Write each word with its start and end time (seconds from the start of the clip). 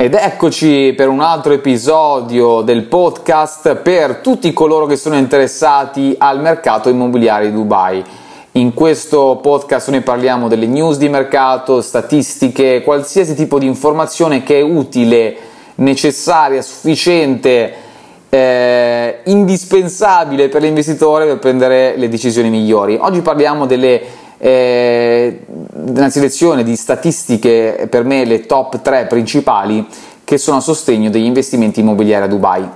Ed 0.00 0.14
eccoci 0.14 0.94
per 0.96 1.08
un 1.08 1.18
altro 1.18 1.52
episodio 1.52 2.60
del 2.60 2.84
podcast 2.84 3.74
per 3.74 4.18
tutti 4.18 4.52
coloro 4.52 4.86
che 4.86 4.94
sono 4.94 5.16
interessati 5.16 6.14
al 6.16 6.40
mercato 6.40 6.88
immobiliare 6.88 7.46
di 7.46 7.52
Dubai. 7.52 8.04
In 8.52 8.74
questo 8.74 9.40
podcast 9.42 9.90
noi 9.90 10.02
parliamo 10.02 10.46
delle 10.46 10.68
news 10.68 10.98
di 10.98 11.08
mercato, 11.08 11.82
statistiche, 11.82 12.82
qualsiasi 12.82 13.34
tipo 13.34 13.58
di 13.58 13.66
informazione 13.66 14.44
che 14.44 14.58
è 14.58 14.62
utile, 14.62 15.36
necessaria, 15.74 16.62
sufficiente, 16.62 17.74
eh, 18.28 19.18
indispensabile 19.24 20.48
per 20.48 20.62
l'investitore 20.62 21.26
per 21.26 21.38
prendere 21.40 21.96
le 21.96 22.08
decisioni 22.08 22.50
migliori. 22.50 22.96
Oggi 23.00 23.20
parliamo 23.20 23.66
delle 23.66 24.00
eh, 24.38 25.44
una 25.72 26.10
selezione 26.10 26.62
di 26.62 26.76
statistiche, 26.76 27.86
per 27.90 28.04
me 28.04 28.24
le 28.24 28.46
top 28.46 28.80
3 28.80 29.06
principali, 29.06 29.86
che 30.24 30.38
sono 30.38 30.58
a 30.58 30.60
sostegno 30.60 31.10
degli 31.10 31.24
investimenti 31.24 31.80
immobiliari 31.80 32.24
a 32.24 32.28
Dubai. 32.28 32.68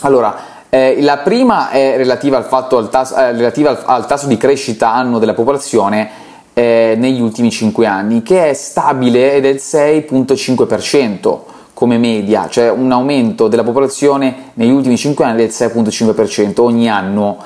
Allora, 0.00 0.36
eh, 0.68 1.02
la 1.02 1.18
prima 1.18 1.70
è 1.70 1.96
relativa 1.96 2.36
al, 2.36 2.44
fatto, 2.44 2.76
al, 2.78 2.88
tasso, 2.88 3.16
eh, 3.16 3.32
relativa 3.32 3.70
al, 3.70 3.82
al 3.84 4.06
tasso 4.06 4.26
di 4.26 4.36
crescita 4.36 4.92
annuo 4.92 5.18
della 5.18 5.34
popolazione 5.34 6.08
eh, 6.54 6.94
negli 6.96 7.20
ultimi 7.20 7.50
5 7.50 7.86
anni, 7.86 8.22
che 8.22 8.50
è 8.50 8.54
stabile 8.54 9.34
ed 9.34 9.44
è 9.44 9.52
del 9.52 9.60
6.5% 9.60 11.38
come 11.74 11.98
media, 11.98 12.46
cioè 12.48 12.70
un 12.70 12.92
aumento 12.92 13.48
della 13.48 13.64
popolazione 13.64 14.50
negli 14.54 14.70
ultimi 14.70 14.96
5 14.96 15.24
anni 15.24 15.36
del 15.38 15.48
6.5% 15.48 16.60
ogni 16.60 16.90
anno 16.90 17.38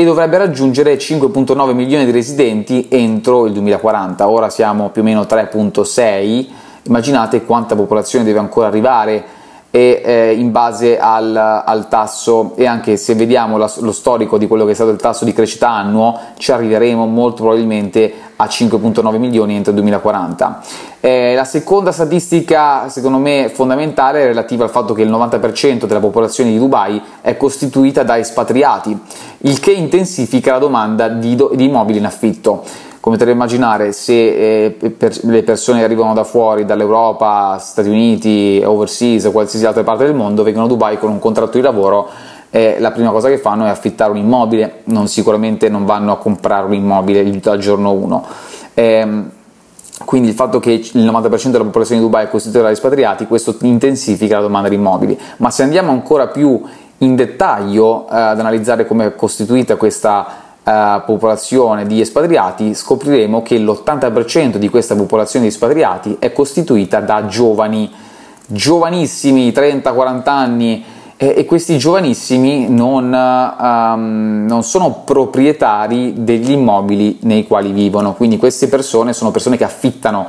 e 0.00 0.04
dovrebbe 0.04 0.38
raggiungere 0.38 0.96
5.9 0.96 1.74
milioni 1.74 2.06
di 2.06 2.10
residenti 2.10 2.86
entro 2.88 3.44
il 3.44 3.52
2040. 3.52 4.30
Ora 4.30 4.48
siamo 4.48 4.88
più 4.88 5.02
o 5.02 5.04
meno 5.04 5.24
3.6, 5.24 6.46
immaginate 6.84 7.44
quanta 7.44 7.76
popolazione 7.76 8.24
deve 8.24 8.38
ancora 8.38 8.68
arrivare 8.68 9.22
e 9.70 10.00
eh, 10.02 10.32
in 10.32 10.52
base 10.52 10.98
al, 10.98 11.36
al, 11.36 11.88
tasso 11.88 12.52
e 12.56 12.66
anche 12.66 12.96
se 12.96 13.14
vediamo 13.14 13.58
la, 13.58 13.70
lo 13.80 13.92
storico 13.92 14.38
di 14.38 14.46
quello 14.46 14.64
che 14.64 14.70
è 14.70 14.74
stato 14.74 14.88
il 14.88 14.96
tasso 14.96 15.26
di 15.26 15.34
crescita 15.34 15.68
annuo 15.68 16.18
ci 16.38 16.50
arriveremo 16.50 17.04
molto 17.04 17.42
probabilmente 17.42 18.10
a 18.40 18.46
5.9 18.46 19.18
milioni 19.18 19.54
entro 19.54 19.70
il 19.70 19.76
2040. 19.76 20.62
Eh, 21.00 21.34
la 21.34 21.44
seconda 21.44 21.92
statistica 21.92 22.88
secondo 22.88 23.18
me 23.18 23.50
fondamentale 23.52 24.22
è 24.22 24.26
relativa 24.26 24.64
al 24.64 24.70
fatto 24.70 24.94
che 24.94 25.02
il 25.02 25.10
90% 25.10 25.84
della 25.84 26.00
popolazione 26.00 26.50
di 26.50 26.58
Dubai 26.58 27.00
è 27.20 27.36
costituita 27.36 28.02
da 28.02 28.18
espatriati, 28.18 28.98
il 29.38 29.60
che 29.60 29.72
intensifica 29.72 30.52
la 30.52 30.58
domanda 30.58 31.08
di, 31.08 31.34
do, 31.34 31.52
di 31.54 31.66
immobili 31.66 31.98
in 31.98 32.06
affitto 32.06 32.64
come 33.00 33.16
potete 33.16 33.34
immaginare, 33.34 33.92
se 33.92 34.66
eh, 34.66 34.70
per, 34.70 35.18
le 35.24 35.42
persone 35.42 35.82
arrivano 35.82 36.12
da 36.12 36.22
fuori, 36.22 36.66
dall'Europa, 36.66 37.56
Stati 37.58 37.88
Uniti, 37.88 38.62
overseas 38.62 39.24
o 39.24 39.30
qualsiasi 39.30 39.64
altra 39.64 39.82
parte 39.82 40.04
del 40.04 40.14
mondo, 40.14 40.42
vengono 40.42 40.66
a 40.66 40.68
Dubai 40.68 40.98
con 40.98 41.10
un 41.10 41.18
contratto 41.18 41.56
di 41.56 41.62
lavoro, 41.62 42.08
eh, 42.50 42.76
la 42.80 42.90
prima 42.90 43.10
cosa 43.10 43.28
che 43.28 43.38
fanno 43.38 43.64
è 43.64 43.68
affittare 43.68 44.10
un 44.10 44.16
immobile, 44.16 44.82
non, 44.84 45.08
sicuramente 45.08 45.68
non 45.68 45.84
vanno 45.84 46.12
a 46.12 46.18
comprare 46.18 46.66
un 46.66 46.74
immobile 46.74 47.38
dal 47.40 47.58
giorno 47.58 47.92
1. 47.92 48.26
Eh, 48.74 49.24
quindi 50.04 50.28
il 50.28 50.34
fatto 50.34 50.58
che 50.58 50.72
il 50.72 51.04
90% 51.04 51.50
della 51.50 51.64
popolazione 51.64 52.00
di 52.00 52.06
Dubai 52.06 52.24
è 52.24 52.28
costituita 52.28 52.66
da 52.66 52.72
espatriati, 52.72 53.26
questo 53.26 53.54
intensifica 53.60 54.36
la 54.36 54.42
domanda 54.42 54.68
di 54.68 54.74
immobili. 54.74 55.18
Ma 55.36 55.50
se 55.50 55.62
andiamo 55.62 55.92
ancora 55.92 56.28
più 56.28 56.60
in 56.98 57.14
dettaglio 57.14 58.06
eh, 58.08 58.16
ad 58.16 58.40
analizzare 58.40 58.86
come 58.86 59.06
è 59.06 59.14
costituita 59.14 59.76
questa 59.76 60.26
eh, 60.64 61.02
popolazione 61.04 61.86
di 61.86 62.00
espatriati, 62.00 62.74
scopriremo 62.74 63.42
che 63.42 63.58
l'80% 63.58 64.56
di 64.56 64.68
questa 64.68 64.96
popolazione 64.96 65.46
di 65.46 65.52
espatriati 65.52 66.16
è 66.18 66.32
costituita 66.32 67.00
da 67.00 67.26
giovani, 67.26 67.90
giovanissimi, 68.46 69.50
30-40 69.50 70.28
anni, 70.28 70.84
e, 71.22 71.34
e 71.36 71.44
questi 71.44 71.76
giovanissimi 71.76 72.70
non, 72.70 73.04
um, 73.12 74.46
non, 74.48 74.62
sono 74.62 75.02
proprietari 75.04 76.14
degli 76.16 76.52
immobili 76.52 77.18
nei 77.24 77.46
quali 77.46 77.72
vivono, 77.72 78.14
quindi 78.14 78.38
queste 78.38 78.68
persone 78.68 79.12
sono 79.12 79.30
persone 79.30 79.58
che 79.58 79.64
affittano, 79.64 80.26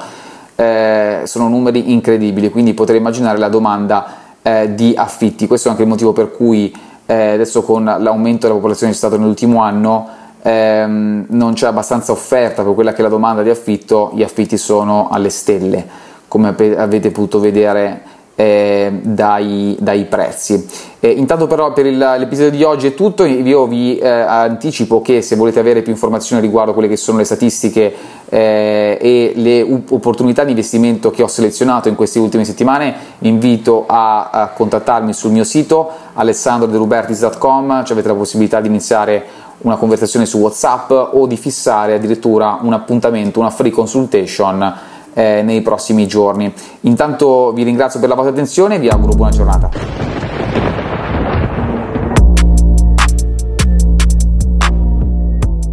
eh, 0.54 1.22
sono 1.24 1.48
numeri 1.48 1.94
incredibili, 1.94 2.50
quindi 2.50 2.74
potrei 2.74 3.00
immaginare 3.00 3.38
la 3.38 3.48
domanda 3.48 4.16
eh, 4.42 4.76
di 4.76 4.94
affitti, 4.94 5.48
questo 5.48 5.70
è 5.70 5.72
anche 5.72 5.84
il 5.84 5.90
motivo 5.90 6.12
per 6.12 6.30
cui 6.30 6.76
eh, 7.06 7.32
adesso 7.36 7.64
con 7.64 7.86
l'aumento 7.86 8.48
della 8.48 8.56
popolazione 8.56 8.92
di 8.92 8.98
Stato 8.98 9.18
nell'ultimo 9.18 9.62
anno 9.62 10.10
ehm, 10.42 11.28
non 11.30 11.54
c'è 11.54 11.68
abbastanza 11.68 12.12
offerta. 12.12 12.64
Per 12.64 12.74
quella 12.74 12.92
che 12.92 13.00
è 13.00 13.04
la 13.04 13.08
domanda 13.08 13.44
di 13.44 13.50
affitto, 13.50 14.12
gli 14.14 14.24
affitti 14.24 14.58
sono 14.58 15.08
alle 15.10 15.30
stelle, 15.30 15.88
come 16.28 16.50
avete 16.50 17.12
potuto 17.12 17.40
vedere 17.40 18.20
eh, 18.42 18.92
dai, 19.04 19.78
dai, 19.80 20.06
prezzi. 20.06 20.68
Eh, 21.00 21.10
intanto 21.10 21.46
però 21.46 21.74
per 21.74 21.86
il, 21.86 21.98
l'episodio 21.98 22.50
di 22.50 22.64
oggi 22.64 22.88
è 22.88 22.96
tutto, 22.96 23.24
io 23.24 23.68
vi 23.68 24.00
eh, 24.00 24.10
anticipo 24.10 25.02
che 25.02 25.22
se 25.22 25.36
volete 25.36 25.60
avere 25.60 25.84
più 25.84 25.92
informazioni 25.92 26.42
riguardo 26.42 26.74
quelle 26.74 26.88
che 26.88 26.98
sono 26.98 27.20
le 27.20 27.24
statistiche 27.24 27.94
eh, 28.30 28.98
e 29.00 29.34
le 29.36 29.62
opportunità 29.62 30.44
di 30.44 30.52
investimento 30.52 31.12
che 31.12 31.22
ho 31.22 31.28
selezionato 31.28 31.88
in 31.88 31.94
queste 31.94 32.18
ultime 32.18 32.44
settimane, 32.44 32.96
vi 33.20 33.30
invito 33.30 33.86
a, 33.88 34.30
a 34.32 34.48
contattarmi 34.48 35.14
sul 35.14 35.32
mio 35.32 35.44
sito 35.44 35.90
alessandroderubertis.com, 36.14 37.84
cioè 37.84 37.92
avete 37.92 38.08
la 38.08 38.16
possibilità 38.16 38.60
di 38.60 38.68
iniziare 38.68 39.50
una 39.60 39.76
conversazione 39.76 40.26
su 40.26 40.40
WhatsApp 40.40 40.90
o 40.90 41.28
di 41.28 41.38
fissare 41.38 41.94
addirittura 41.94 42.58
un 42.62 42.74
appuntamento, 42.74 43.40
una 43.40 43.52
free 43.52 43.70
consultation 43.70 44.90
eh, 45.14 45.42
nei 45.44 45.62
prossimi 45.62 46.08
giorni. 46.08 46.52
Intanto 46.82 47.52
vi 47.54 47.64
ringrazio 47.64 48.00
per 48.00 48.10
la 48.10 48.16
vostra 48.16 48.34
attenzione 48.34 48.76
e 48.76 48.80
vi 48.80 48.90
auguro 48.90 49.14
buona 49.14 49.32
giornata. 49.32 50.31